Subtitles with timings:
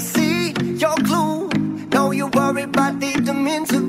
[0.00, 1.48] See your clue.
[1.92, 3.00] Know you worry, but
[3.32, 3.83] mean to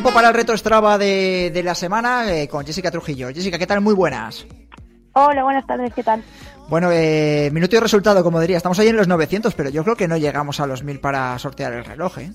[0.00, 3.28] Tiempo para el reto Strava de, de la semana eh, con Jessica Trujillo.
[3.34, 3.82] Jessica, ¿qué tal?
[3.82, 4.46] Muy buenas.
[5.12, 6.24] Hola, buenas tardes, ¿qué tal?
[6.70, 8.56] Bueno, eh, minuto y resultado, como diría.
[8.56, 11.38] Estamos ahí en los 900, pero yo creo que no llegamos a los 1000 para
[11.38, 12.32] sortear el reloj, ¿eh?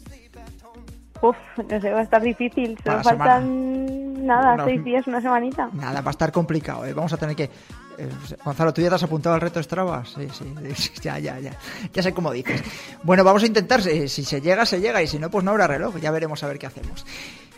[1.23, 2.77] Uf, no sé, va a estar difícil.
[2.83, 4.65] Solo faltan nada, No.
[4.65, 5.67] seis días, una semanita.
[5.73, 6.93] Nada, va a estar complicado, ¿eh?
[6.93, 7.45] Vamos a tener que...
[7.45, 8.09] eh,
[8.43, 10.03] Gonzalo, ¿tú ya te has apuntado al reto Strava?
[10.05, 11.53] Sí, sí, sí, ya, ya, ya.
[11.91, 12.61] Ya sé cómo dices.
[13.01, 15.65] Bueno, vamos a intentar, si se llega, se llega, y si no, pues no habrá
[15.65, 15.95] reloj.
[15.99, 17.03] Ya veremos a ver qué hacemos.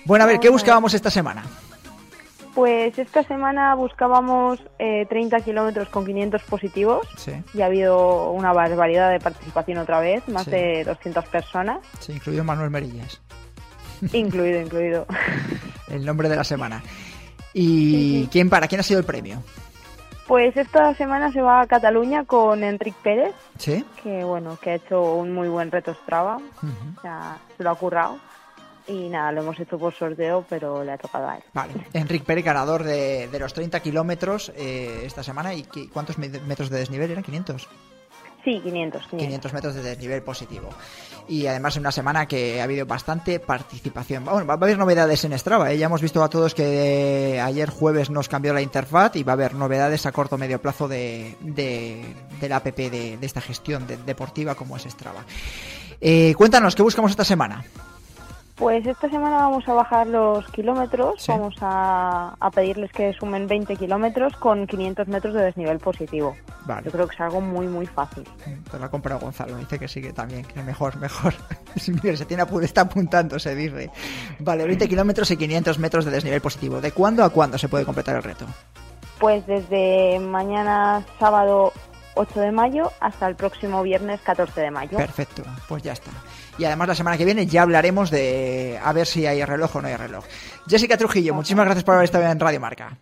[0.07, 1.44] Bueno, a ver, ¿qué buscábamos esta semana?
[2.56, 7.06] Pues esta semana buscábamos eh, 30 kilómetros con 500 positivos.
[7.18, 10.51] Sí, Y ha habido una barbaridad de participación otra vez, más Sí.
[10.51, 13.22] de 200 personas, sí, incluido Manuel Merillas.
[14.13, 15.06] incluido, incluido.
[15.90, 16.81] El nombre de la semana.
[17.53, 18.67] ¿Y quién para?
[18.67, 19.44] ¿Quién ha sido el premio?
[20.25, 23.85] Pues esta semana se va a Cataluña con Enric Pérez, ¿Sí?
[24.03, 26.97] que bueno, que ha hecho un muy buen reto Strava, Ujú.
[26.97, 28.17] o sea, se lo ha currado.
[28.88, 31.44] Y nada, lo hemos hecho por sorteo, pero le ha tocado a él.
[31.53, 31.74] Vale.
[31.94, 35.53] Enric Pérez, ganador de, de los 30 kilómetros eh, esta semana.
[35.53, 37.24] ¿Y qué- cuántos metros de desnivel eran?
[37.24, 37.68] 500.
[38.46, 39.18] Sí, 500, 500.
[39.28, 40.70] 500 metros de desnivel positivo.
[41.28, 44.24] Y además en una semana que ha habido bastante participación.
[44.24, 45.70] Bueno, va a haber novedades en Strava.
[45.74, 45.78] ¿eh?
[45.78, 49.34] Ya hemos visto a todos que eh, ayer jueves nos cambió la interfaz y va
[49.34, 52.06] a haber novedades a corto o medio plazo de, de,
[52.40, 55.26] de la app de, de esta gestión de- deportiva como es Strava.
[56.00, 57.66] Eh, cuéntanos, ¿qué buscamos esta semana?
[58.57, 61.31] Pues esta semana vamos a bajar los kilómetros, Sí.
[61.31, 66.35] vamos a, a pedirles que sumen 20 kilómetros con 500 metros de desnivel positivo.
[66.66, 66.81] Vale.
[66.85, 68.23] Yo creo que es algo muy, muy fácil.
[68.72, 71.35] Te lo ha comprado Gonzalo, dice que sí, que también, que mejor, mejor.
[72.03, 73.91] Mira, se tiene apu- está apuntando, se dice.
[74.40, 76.82] Vale, 20 kilómetros y 500 metros de desnivel positivo.
[76.82, 78.46] ¿De cuándo a cuándo se puede completar el reto?
[79.20, 81.73] Pues desde mañana sábado
[82.17, 84.97] 8 de mayo hasta el próximo viernes 14 de mayo.
[84.97, 86.11] Perfecto, pues ya está.
[86.58, 89.81] Y además la semana que viene ya hablaremos de a ver si hay reloj o
[89.81, 90.25] no hay reloj.
[90.67, 92.97] Jessica Trujillo, muchísimas gracias por haber estado en Radio Marca.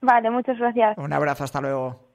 [0.00, 0.98] Vale, muchas gracias.
[0.98, 2.11] Un abrazo, hasta luego.